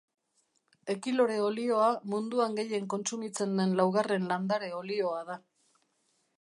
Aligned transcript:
Ekilore 0.93 1.35
olioa 1.49 1.89
munduan 2.13 2.57
gehien 2.61 2.89
kontsumitzen 2.95 3.55
den 3.61 3.79
laugarren 3.81 4.29
landare 4.35 4.75
olioa 4.83 5.25
da. 5.33 5.41